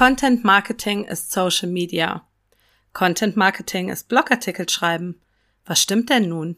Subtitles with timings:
[0.00, 2.26] Content Marketing ist Social Media.
[2.94, 5.20] Content Marketing ist Blogartikel schreiben.
[5.66, 6.56] Was stimmt denn nun?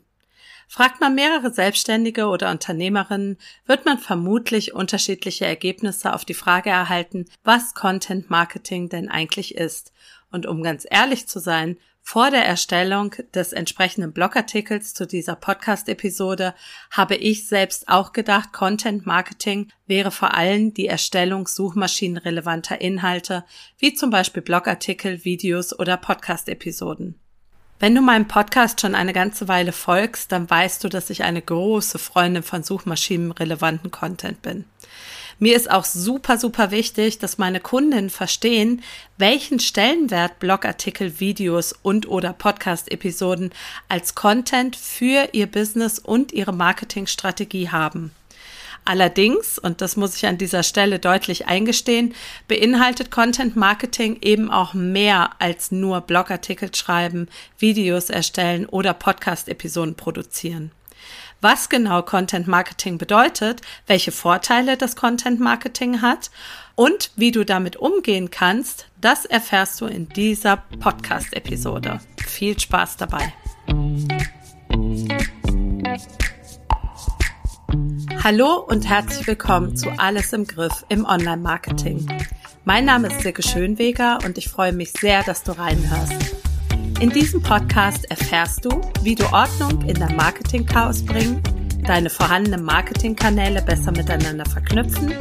[0.68, 7.25] Fragt man mehrere Selbstständige oder Unternehmerinnen, wird man vermutlich unterschiedliche Ergebnisse auf die Frage erhalten,
[7.42, 9.93] was Content Marketing denn eigentlich ist.
[10.33, 16.55] Und um ganz ehrlich zu sein, vor der Erstellung des entsprechenden Blogartikels zu dieser Podcast-Episode
[16.91, 23.45] habe ich selbst auch gedacht, Content Marketing wäre vor allem die Erstellung suchmaschinenrelevanter Inhalte,
[23.79, 27.14] wie zum Beispiel Blogartikel, Videos oder Podcast-Episoden.
[27.79, 31.43] Wenn du meinem Podcast schon eine ganze Weile folgst, dann weißt du, dass ich eine
[31.43, 34.64] große Freundin von suchmaschinenrelevanten Content bin.
[35.42, 38.80] Mir ist auch super, super wichtig, dass meine Kundinnen verstehen,
[39.19, 43.50] welchen Stellenwert Blogartikel, Videos und oder Podcast-Episoden
[43.88, 48.12] als Content für ihr Business und ihre Marketingstrategie haben.
[48.84, 52.14] Allerdings, und das muss ich an dieser Stelle deutlich eingestehen,
[52.47, 57.27] beinhaltet Content Marketing eben auch mehr als nur Blogartikel schreiben,
[57.59, 60.70] Videos erstellen oder Podcast-Episoden produzieren.
[61.44, 66.30] Was genau Content Marketing bedeutet, welche Vorteile das Content Marketing hat
[66.76, 71.98] und wie du damit umgehen kannst, das erfährst du in dieser Podcast-Episode.
[72.24, 73.32] Viel Spaß dabei!
[78.22, 82.06] Hallo und herzlich willkommen zu Alles im Griff im Online-Marketing.
[82.64, 86.41] Mein Name ist Silke Schönweger und ich freue mich sehr, dass du reinhörst.
[87.03, 91.42] In diesem Podcast erfährst du, wie du Ordnung in dein Marketing-Chaos bringen,
[91.84, 95.12] deine vorhandenen Marketingkanäle besser miteinander verknüpfen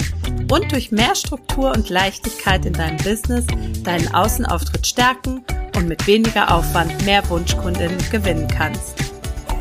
[0.52, 3.48] und durch mehr Struktur und Leichtigkeit in deinem Business
[3.84, 5.44] deinen Außenauftritt stärken
[5.76, 8.94] und mit weniger Aufwand mehr Wunschkundinnen gewinnen kannst.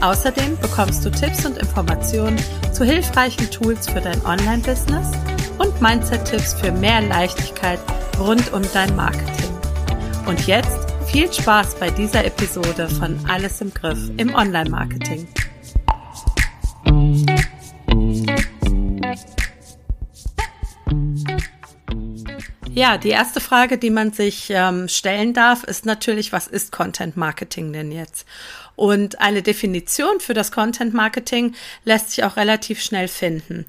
[0.02, 2.36] Außerdem bekommst du Tipps und Informationen
[2.70, 5.08] zu hilfreichen Tools für dein Online-Business
[5.56, 7.80] und Mindset-Tipps für mehr Leichtigkeit
[8.18, 9.54] rund um dein Marketing.
[10.26, 10.79] Und jetzt
[11.10, 15.26] viel Spaß bei dieser Episode von Alles im Griff im Online-Marketing.
[22.72, 27.16] Ja, die erste Frage, die man sich ähm, stellen darf, ist natürlich, was ist Content
[27.16, 28.24] Marketing denn jetzt?
[28.76, 33.66] Und eine Definition für das Content Marketing lässt sich auch relativ schnell finden.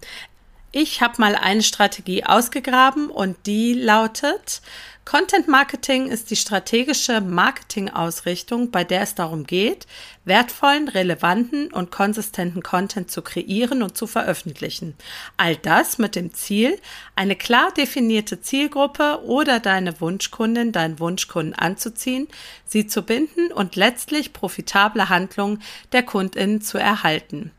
[0.73, 4.61] Ich habe mal eine Strategie ausgegraben und die lautet,
[5.03, 9.85] Content Marketing ist die strategische Marketingausrichtung, bei der es darum geht,
[10.23, 14.95] wertvollen, relevanten und konsistenten Content zu kreieren und zu veröffentlichen.
[15.35, 16.79] All das mit dem Ziel,
[17.17, 22.29] eine klar definierte Zielgruppe oder deine Wunschkundin, deinen Wunschkunden anzuziehen,
[22.65, 25.61] sie zu binden und letztlich profitable Handlungen
[25.91, 27.51] der Kundinnen zu erhalten.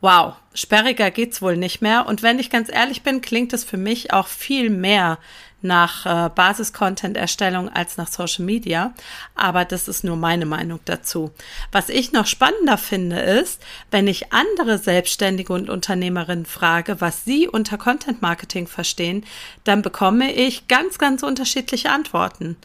[0.00, 2.06] Wow, sperriger geht's wohl nicht mehr.
[2.06, 5.18] Und wenn ich ganz ehrlich bin, klingt es für mich auch viel mehr
[5.60, 8.94] nach äh, Basis-Content-Erstellung als nach Social Media.
[9.34, 11.32] Aber das ist nur meine Meinung dazu.
[11.72, 13.60] Was ich noch spannender finde, ist,
[13.90, 19.24] wenn ich andere Selbstständige und Unternehmerinnen frage, was sie unter Content-Marketing verstehen,
[19.64, 22.56] dann bekomme ich ganz, ganz unterschiedliche Antworten.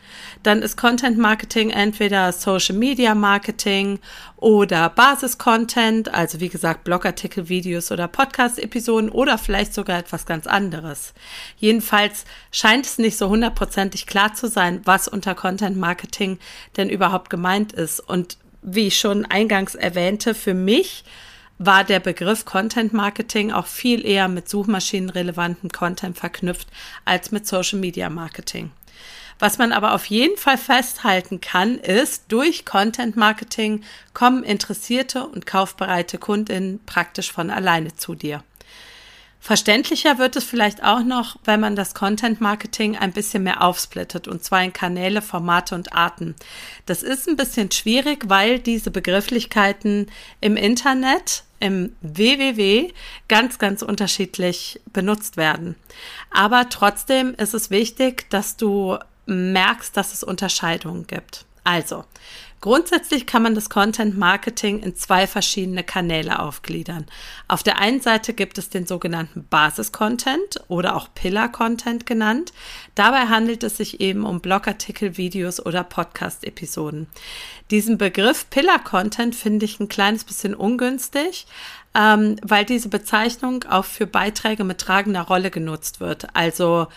[0.44, 4.00] Dann ist Content-Marketing entweder Social-Media-Marketing
[4.36, 11.14] oder Basis-Content, also wie gesagt Blogartikel, Videos oder Podcast-Episoden oder vielleicht sogar etwas ganz anderes.
[11.58, 16.40] Jedenfalls scheint scheint es nicht so hundertprozentig klar zu sein, was unter Content Marketing
[16.76, 18.00] denn überhaupt gemeint ist.
[18.00, 21.04] Und wie ich schon eingangs erwähnte, für mich
[21.60, 26.68] war der Begriff Content Marketing auch viel eher mit suchmaschinenrelevantem Content verknüpft
[27.06, 28.72] als mit Social Media Marketing.
[29.44, 33.84] Was man aber auf jeden Fall festhalten kann, ist, durch Content Marketing
[34.14, 38.42] kommen interessierte und kaufbereite Kundinnen praktisch von alleine zu dir.
[39.42, 44.30] Verständlicher wird es vielleicht auch noch, wenn man das Content Marketing ein bisschen mehr aufsplittet
[44.30, 46.36] und zwar in Kanäle, Formate und Arten.
[46.86, 50.08] Das ist ein bisschen schwierig, weil diese Begrifflichkeiten
[50.40, 52.94] im Internet, im WWW
[53.28, 55.76] ganz, ganz unterschiedlich benutzt werden.
[56.32, 61.46] Aber trotzdem ist es wichtig, dass du merkst, dass es Unterscheidungen gibt.
[61.64, 62.04] Also,
[62.64, 67.06] Grundsätzlich kann man das Content Marketing in zwei verschiedene Kanäle aufgliedern.
[67.50, 72.54] Auf der einen Seite gibt es den sogenannten Basis-Content oder auch Pillar-Content genannt.
[72.96, 77.08] Dabei handelt es sich eben um Blogartikel, Videos oder Podcast-Episoden.
[77.70, 81.48] Diesen Begriff Pillar-Content finde ich ein kleines bisschen ungünstig,
[81.94, 86.34] ähm, weil diese Bezeichnung auch für Beiträge mit tragender Rolle genutzt wird.
[86.34, 86.88] Also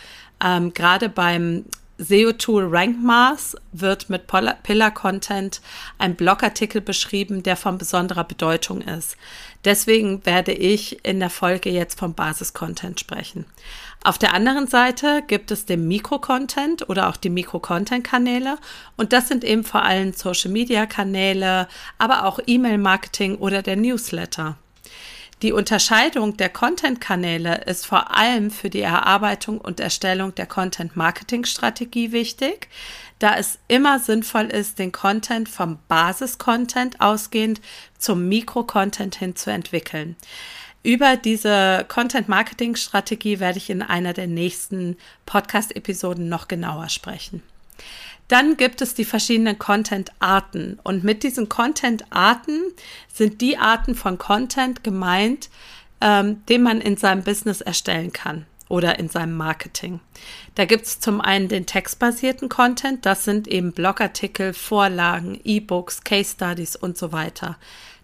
[0.40, 1.64] ähm, gerade beim
[1.98, 5.62] SEO-Tool RankMaß wird mit Pillar-Content
[5.98, 9.16] ein Blogartikel beschrieben, der von besonderer Bedeutung ist.
[9.64, 13.46] Deswegen werde ich in der Folge jetzt vom Basis-Content sprechen.
[14.04, 18.58] Auf der anderen Seite gibt es den Mikro-Content oder auch die Mikro-Content-Kanäle
[18.96, 21.66] und das sind eben vor allem Social-Media-Kanäle,
[21.98, 24.56] aber auch E-Mail-Marketing oder der Newsletter.
[25.42, 32.68] Die Unterscheidung der Content-Kanäle ist vor allem für die Erarbeitung und Erstellung der Content-Marketing-Strategie wichtig,
[33.18, 37.60] da es immer sinnvoll ist, den Content vom Basis-Content ausgehend
[37.98, 40.16] zum Mikro-Content hin zu entwickeln.
[40.82, 44.96] Über diese Content-Marketing-Strategie werde ich in einer der nächsten
[45.26, 47.42] Podcast-Episoden noch genauer sprechen.
[48.28, 50.78] Dann gibt es die verschiedenen Content-Arten.
[50.82, 52.60] Und mit diesen Content-Arten
[53.12, 55.48] sind die Arten von Content gemeint,
[56.00, 60.00] ähm, den man in seinem Business erstellen kann oder in seinem Marketing.
[60.56, 66.32] Da gibt es zum einen den textbasierten Content, das sind eben Blogartikel, Vorlagen, E-Books, Case
[66.32, 67.56] Studies und so weiter.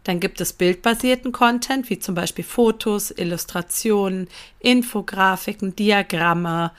[0.04, 4.28] Dann gibt es bildbasierten Content, wie zum Beispiel Fotos, Illustrationen,
[4.58, 6.72] Infografiken, Diagramme,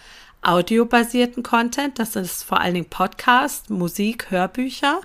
[0.44, 5.02] audiobasierten Content, das ist vor allen Dingen Podcast, Musik, Hörbücher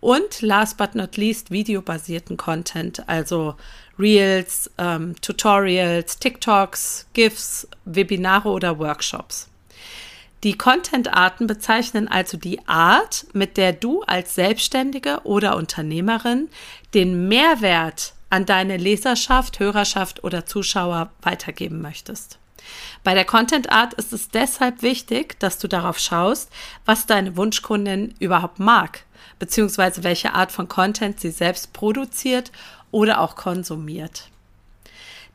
[0.00, 3.54] und last but not least videobasierten Content, also
[3.98, 9.48] Reels, ähm, Tutorials, TikToks, GIFs, Webinare oder Workshops.
[10.42, 16.48] Die Content-Arten bezeichnen also die Art, mit der du als Selbstständige oder Unternehmerin
[16.94, 22.38] den Mehrwert an deine Leserschaft, Hörerschaft oder Zuschauer weitergeben möchtest.
[23.02, 26.50] Bei der Content Art ist es deshalb wichtig, dass du darauf schaust,
[26.84, 29.04] was deine Wunschkundin überhaupt mag,
[29.38, 32.52] beziehungsweise welche Art von Content sie selbst produziert
[32.90, 34.28] oder auch konsumiert.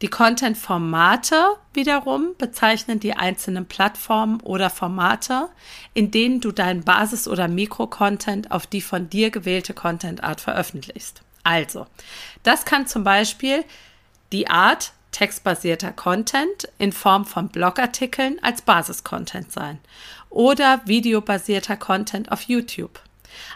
[0.01, 5.47] Die Content-Formate wiederum bezeichnen die einzelnen Plattformen oder Formate,
[5.93, 11.24] in denen du deinen Basis- oder Mikro-Content auf die von dir gewählte Content-Art veröffentlichst.
[11.45, 11.85] Also,
[12.43, 13.63] das kann zum Beispiel
[14.31, 19.79] die Art textbasierter Content in Form von Blogartikeln als Basis-Content sein
[20.29, 22.99] oder videobasierter Content auf YouTube.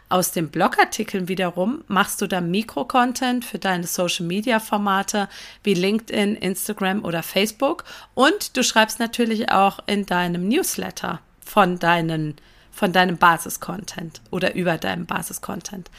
[0.07, 5.27] Aus den Blogartikeln wiederum machst du dann Mikro-Content für deine Social-Media-Formate
[5.63, 12.35] wie LinkedIn, Instagram oder Facebook und du schreibst natürlich auch in deinem Newsletter von deinen
[12.79, 15.91] von deinem Basis-Content oder über deinem Basis-Content.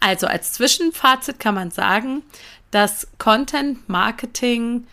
[0.00, 2.22] Also als Zwischenfazit kann man sagen,
[2.70, 4.86] dass Content-Marketing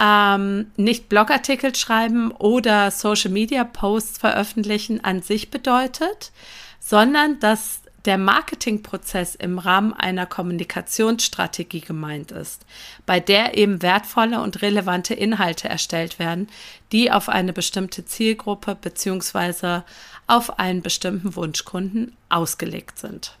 [0.00, 6.30] ähm, nicht Blogartikel schreiben oder Social-Media-Posts veröffentlichen an sich bedeutet,
[6.78, 12.64] sondern dass der Marketingprozess im Rahmen einer Kommunikationsstrategie gemeint ist,
[13.04, 16.48] bei der eben wertvolle und relevante Inhalte erstellt werden,
[16.92, 19.80] die auf eine bestimmte Zielgruppe bzw.
[20.28, 23.36] auf einen bestimmten Wunschkunden ausgelegt sind.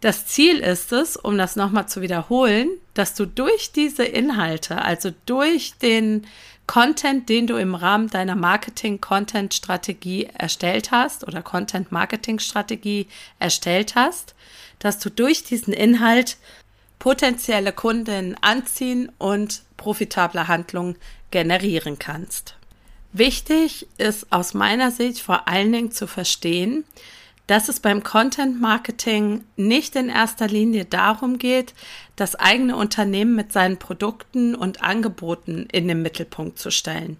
[0.00, 5.10] Das Ziel ist es, um das nochmal zu wiederholen, dass du durch diese Inhalte, also
[5.24, 6.26] durch den
[6.66, 13.06] Content, den du im Rahmen deiner Marketing-Content-Strategie erstellt hast oder Content-Marketing-Strategie
[13.38, 14.34] erstellt hast,
[14.78, 16.36] dass du durch diesen Inhalt
[16.98, 20.96] potenzielle Kunden anziehen und profitable Handlungen
[21.30, 22.55] generieren kannst.
[23.18, 26.84] Wichtig ist aus meiner Sicht vor allen Dingen zu verstehen,
[27.46, 31.72] dass es beim Content Marketing nicht in erster Linie darum geht,
[32.16, 37.16] das eigene Unternehmen mit seinen Produkten und Angeboten in den Mittelpunkt zu stellen.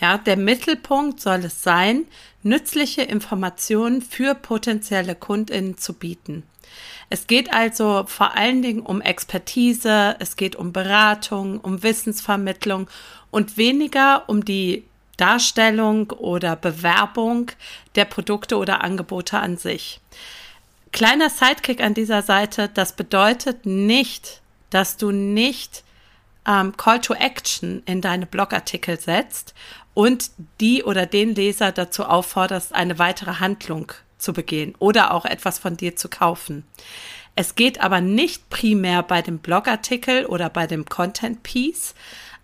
[0.00, 2.06] Ja, der Mittelpunkt soll es sein,
[2.42, 6.42] nützliche Informationen für potenzielle Kundinnen zu bieten.
[7.10, 12.88] Es geht also vor allen Dingen um Expertise, es geht um Beratung, um Wissensvermittlung
[13.30, 14.84] und weniger um die
[15.16, 17.50] Darstellung oder Bewerbung
[17.94, 20.00] der Produkte oder Angebote an sich.
[20.92, 25.84] Kleiner Sidekick an dieser Seite, das bedeutet nicht, dass du nicht
[26.46, 29.54] ähm, Call to Action in deine Blogartikel setzt
[29.94, 35.58] und die oder den Leser dazu aufforderst, eine weitere Handlung zu begehen oder auch etwas
[35.58, 36.64] von dir zu kaufen.
[37.34, 41.94] Es geht aber nicht primär bei dem Blogartikel oder bei dem Content Piece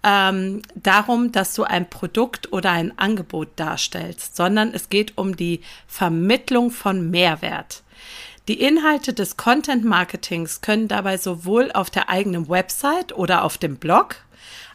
[0.03, 5.61] ähm, darum, dass du ein Produkt oder ein Angebot darstellst, sondern es geht um die
[5.87, 7.83] Vermittlung von Mehrwert.
[8.49, 13.77] Die Inhalte des Content Marketings können dabei sowohl auf der eigenen Website oder auf dem
[13.77, 14.17] Blog,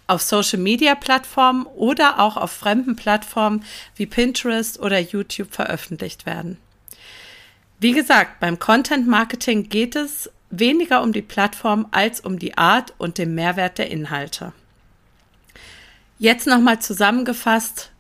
[0.06, 3.64] auf Social Media Plattformen oder auch auf fremden Plattformen
[3.96, 6.58] wie Pinterest oder YouTube veröffentlicht werden.
[7.80, 12.94] Wie gesagt, beim Content Marketing geht es weniger um die Plattform als um die Art
[12.98, 14.54] und den Mehrwert der Inhalte.
[16.20, 17.92] Jetzt nochmal zusammengefasst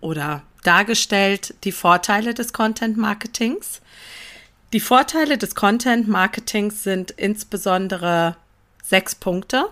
[0.00, 3.80] oder dargestellt die Vorteile des Content Marketings.
[4.72, 8.36] Die Vorteile des Content Marketings sind insbesondere
[8.82, 9.68] sechs Punkte.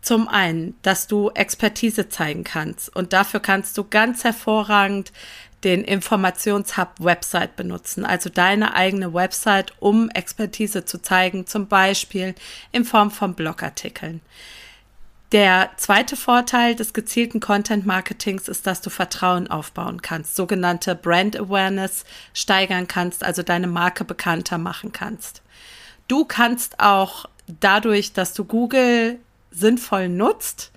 [0.00, 5.12] Zum einen, dass du Expertise zeigen kannst und dafür kannst du ganz hervorragend
[5.62, 12.34] den Informationshub Website benutzen, also deine eigene Website, um Expertise zu zeigen, zum Beispiel
[12.70, 14.20] in Form von Blogartikeln.
[15.34, 21.36] Der zweite Vorteil des gezielten Content Marketings ist, dass du Vertrauen aufbauen kannst, sogenannte Brand
[21.36, 25.42] Awareness steigern kannst, also deine Marke bekannter machen kannst.
[26.06, 29.18] Du kannst auch dadurch, dass du Google
[29.50, 30.70] sinnvoll nutzt,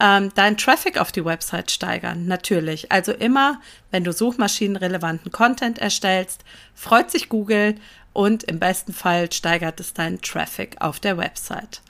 [0.00, 2.24] ähm, deinen Traffic auf die Website steigern.
[2.24, 2.90] Natürlich.
[2.90, 6.42] Also immer, wenn du suchmaschinenrelevanten Content erstellst,
[6.74, 7.74] freut sich Google
[8.14, 11.82] und im besten Fall steigert es deinen Traffic auf der Website.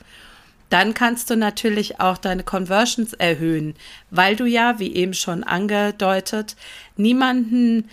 [0.71, 3.75] Dann kannst du natürlich auch deine Conversions erhöhen,
[4.11, 6.57] weil du ja, wie eben schon angedeutet,
[6.97, 7.89] niemanden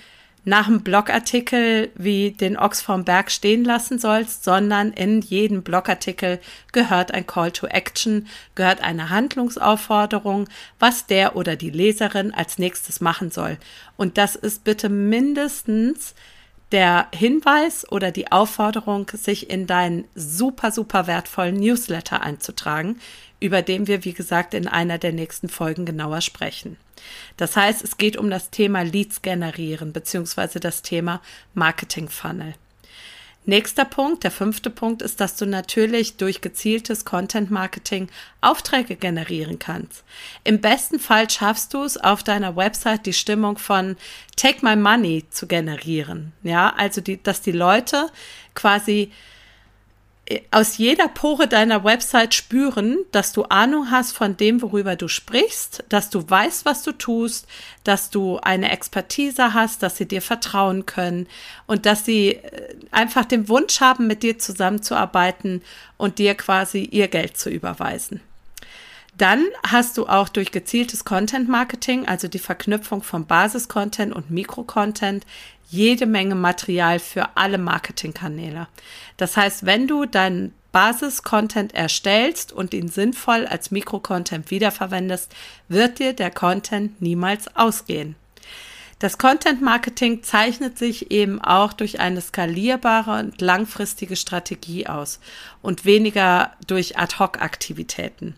[0.47, 6.39] nach einem Blogartikel wie den Ochs vom Berg stehen lassen sollst, sondern in jedem Blogartikel
[6.71, 10.47] gehört ein Call to Action, gehört eine Handlungsaufforderung,
[10.79, 13.57] was der oder die Leserin als nächstes machen soll.
[13.97, 16.15] Und das ist bitte mindestens
[16.71, 22.99] der Hinweis oder die Aufforderung, sich in deinen super, super wertvollen Newsletter einzutragen,
[23.39, 26.77] über den wir, wie gesagt, in einer der nächsten Folgen genauer sprechen.
[27.37, 31.21] Das heißt, es geht um das Thema Leads generieren beziehungsweise das Thema
[31.53, 32.55] Marketing Funnel.
[33.49, 38.09] Nächster Punkt, der fünfte Punkt ist, dass du natürlich durch gezieltes Content Marketing
[38.41, 40.03] Aufträge generieren kannst.
[40.43, 43.95] Im besten Fall schaffst du es, auf deiner Website die Stimmung von
[44.35, 46.33] Take My Money zu generieren.
[46.43, 48.07] Ja, also die, dass die Leute
[48.53, 49.13] quasi
[50.51, 55.85] aus jeder Pore deiner Website spüren, dass du Ahnung hast von dem, worüber du sprichst,
[55.89, 57.47] dass du weißt, was du tust,
[57.83, 61.27] dass du eine Expertise hast, dass sie dir vertrauen können
[61.65, 65.61] und dass sie äh, einfach den Wunsch haben, mit dir zusammenzuarbeiten
[65.95, 68.19] und dir quasi ihr Geld zu überweisen.
[69.17, 75.25] Dann hast du auch durch gezieltes Content Marketing, also die Verknüpfung von Basis-Content und Mikro-Content,
[75.69, 78.67] jede Menge Material für alle Marketingkanäle.
[79.17, 85.33] Das heißt, wenn du deinen Basis-Content erstellst und ihn sinnvoll als Mikro-Content wiederverwendest,
[85.67, 88.15] wird dir der Content niemals ausgehen.
[88.99, 95.19] Das Content Marketing zeichnet sich eben auch durch eine skalierbare und langfristige Strategie aus
[95.61, 98.35] und weniger durch Ad-Hoc-Aktivitäten.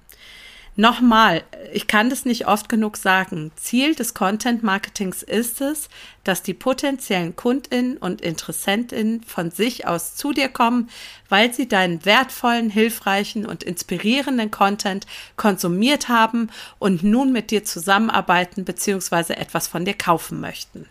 [0.75, 3.51] Nochmal, ich kann das nicht oft genug sagen.
[3.55, 5.89] Ziel des Content Marketings ist es,
[6.23, 10.89] dass die potenziellen Kundinnen und Interessentinnen von sich aus zu dir kommen,
[11.27, 18.63] weil sie deinen wertvollen, hilfreichen und inspirierenden Content konsumiert haben und nun mit dir zusammenarbeiten
[18.63, 19.33] bzw.
[19.33, 20.85] etwas von dir kaufen möchten.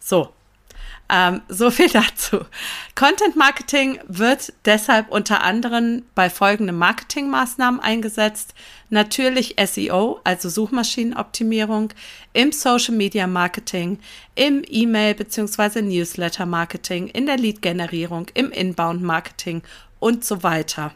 [0.00, 0.30] So,
[1.12, 2.40] ähm, so viel dazu.
[2.94, 8.54] Content Marketing wird deshalb unter anderem bei folgenden Marketingmaßnahmen eingesetzt.
[8.88, 11.90] Natürlich SEO, also Suchmaschinenoptimierung,
[12.32, 13.98] im Social Media Marketing,
[14.34, 15.82] im E-Mail bzw.
[15.82, 19.62] Newsletter Marketing, in der Lead-Generierung, im Inbound Marketing
[20.00, 20.92] und so weiter.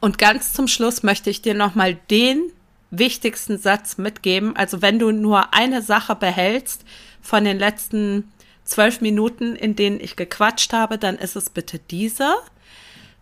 [0.00, 2.52] Und ganz zum Schluss möchte ich dir nochmal den
[2.90, 4.56] wichtigsten Satz mitgeben.
[4.56, 6.84] Also wenn du nur eine Sache behältst
[7.22, 8.30] von den letzten
[8.64, 12.36] zwölf Minuten, in denen ich gequatscht habe, dann ist es bitte dieser.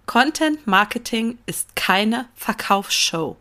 [0.06, 3.36] Content Marketing ist keine Verkaufsshow.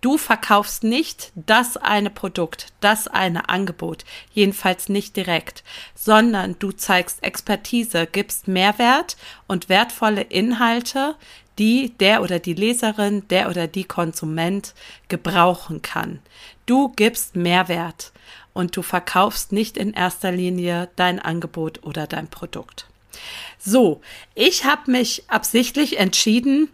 [0.00, 5.64] Du verkaufst nicht das eine Produkt, das eine Angebot, jedenfalls nicht direkt,
[5.96, 9.16] sondern du zeigst Expertise, gibst Mehrwert
[9.48, 11.16] und wertvolle Inhalte,
[11.58, 14.74] die der oder die Leserin, der oder die Konsument
[15.08, 16.20] gebrauchen kann.
[16.66, 18.12] Du gibst Mehrwert
[18.52, 22.86] und du verkaufst nicht in erster Linie dein Angebot oder dein Produkt.
[23.58, 24.00] So,
[24.34, 26.68] ich habe mich absichtlich entschieden,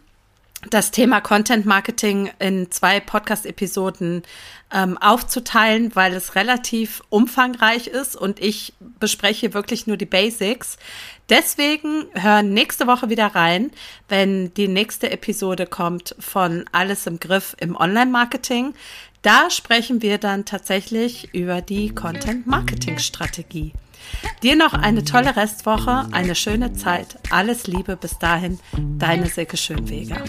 [0.71, 4.23] das Thema Content Marketing in zwei Podcast-Episoden
[4.73, 10.79] ähm, aufzuteilen, weil es relativ umfangreich ist und ich bespreche wirklich nur die Basics.
[11.29, 13.71] Deswegen hör nächste Woche wieder rein,
[14.09, 18.75] wenn die nächste Episode kommt von Alles im Griff im Online-Marketing.
[19.25, 23.73] Da sprechen wir dann tatsächlich über die Content-Marketing-Strategie.
[24.43, 27.17] Dir noch eine tolle Restwoche, eine schöne Zeit.
[27.31, 28.61] Alles Liebe bis dahin,
[28.99, 30.23] deine Silke Schönweger.